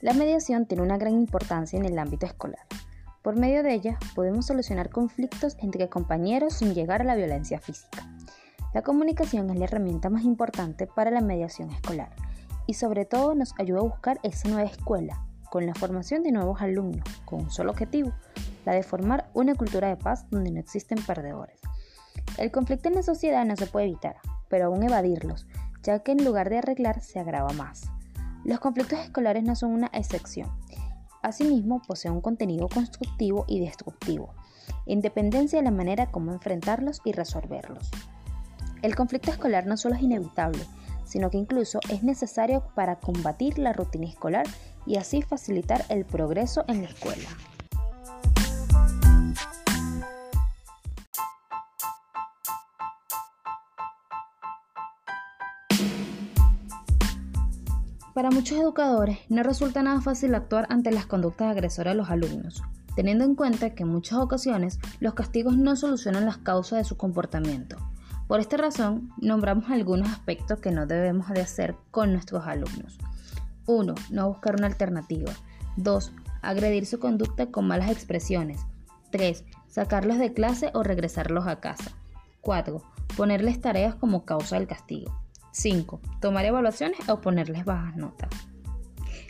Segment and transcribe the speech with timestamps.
[0.00, 2.64] La mediación tiene una gran importancia en el ámbito escolar.
[3.20, 8.08] Por medio de ella podemos solucionar conflictos entre compañeros sin llegar a la violencia física.
[8.72, 12.10] La comunicación es la herramienta más importante para la mediación escolar
[12.66, 16.62] y sobre todo nos ayuda a buscar esa nueva escuela, con la formación de nuevos
[16.62, 18.12] alumnos, con un solo objetivo,
[18.64, 21.58] la de formar una cultura de paz donde no existen perdedores.
[22.36, 24.16] El conflicto en la sociedad no se puede evitar,
[24.48, 25.48] pero aún evadirlos,
[25.82, 27.90] ya que en lugar de arreglar se agrava más.
[28.48, 30.50] Los conflictos escolares no son una excepción.
[31.22, 34.32] Asimismo, poseen un contenido constructivo y destructivo,
[34.86, 37.90] independencia de la manera como enfrentarlos y resolverlos.
[38.80, 40.64] El conflicto escolar no solo es inevitable,
[41.04, 44.46] sino que incluso es necesario para combatir la rutina escolar
[44.86, 47.28] y así facilitar el progreso en la escuela.
[58.18, 62.64] Para muchos educadores no resulta nada fácil actuar ante las conductas agresoras de los alumnos,
[62.96, 66.96] teniendo en cuenta que en muchas ocasiones los castigos no solucionan las causas de su
[66.96, 67.76] comportamiento.
[68.26, 72.98] Por esta razón, nombramos algunos aspectos que no debemos de hacer con nuestros alumnos.
[73.66, 73.94] 1.
[74.10, 75.30] No buscar una alternativa.
[75.76, 76.12] 2.
[76.42, 78.66] Agredir su conducta con malas expresiones.
[79.12, 79.44] 3.
[79.68, 81.92] Sacarlos de clase o regresarlos a casa.
[82.40, 82.82] 4.
[83.16, 85.17] Ponerles tareas como causa del castigo.
[85.52, 86.00] 5.
[86.20, 88.28] Tomar evaluaciones o ponerles bajas notas.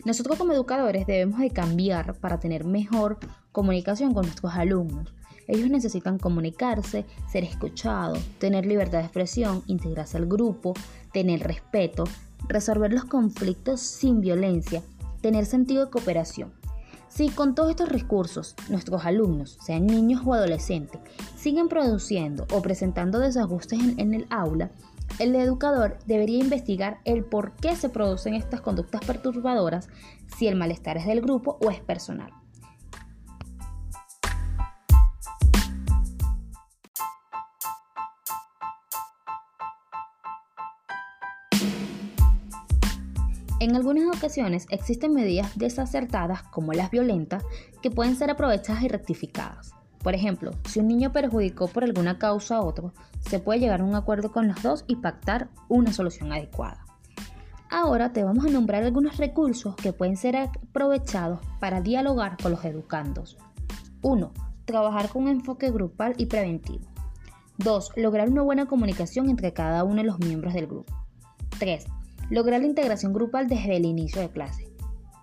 [0.05, 3.19] Nosotros como educadores debemos de cambiar para tener mejor
[3.53, 5.15] comunicación con nuestros alumnos.
[5.49, 10.75] Ellos necesitan comunicarse, ser escuchados, tener libertad de expresión, integrarse al grupo,
[11.13, 12.05] tener respeto,
[12.49, 14.83] resolver los conflictos sin violencia,
[15.21, 16.53] tener sentido de cooperación.
[17.09, 21.01] Si con todos estos recursos nuestros alumnos, sean niños o adolescentes,
[21.37, 24.71] siguen produciendo o presentando desajustes en, en el aula,
[25.19, 29.89] el educador debería investigar el por qué se producen estas conductas perturbadoras,
[30.37, 32.33] si el malestar es del grupo o es personal.
[43.61, 47.43] En algunas ocasiones existen medidas desacertadas como las violentas
[47.83, 49.78] que pueden ser aprovechadas y rectificadas.
[50.03, 53.85] Por ejemplo, si un niño perjudicó por alguna causa a otro, se puede llegar a
[53.85, 56.85] un acuerdo con los dos y pactar una solución adecuada.
[57.71, 62.65] Ahora te vamos a nombrar algunos recursos que pueden ser aprovechados para dialogar con los
[62.65, 63.37] educandos.
[64.03, 64.33] 1.
[64.65, 66.87] Trabajar con enfoque grupal y preventivo.
[67.59, 67.93] 2.
[67.97, 70.95] Lograr una buena comunicación entre cada uno de los miembros del grupo.
[71.59, 71.87] 3.
[72.31, 74.69] Lograr la integración grupal desde el inicio de clase.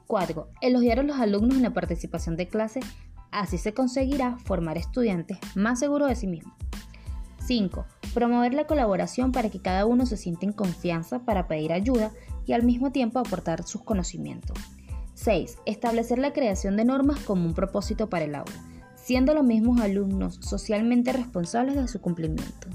[0.06, 0.50] 4.
[0.62, 2.82] Elogiar a los alumnos en la participación de clase,
[3.40, 6.56] así se conseguirá formar estudiantes más seguros de sí mismos.
[7.46, 7.86] 5.
[8.14, 12.12] Promover la colaboración para que cada uno se sienta en confianza para pedir ayuda
[12.46, 14.58] y al mismo tiempo aportar sus conocimientos.
[15.14, 15.60] 6.
[15.66, 18.66] Establecer la creación de normas como un propósito para el aula,
[18.96, 22.68] siendo los mismos alumnos socialmente responsables de su cumplimiento.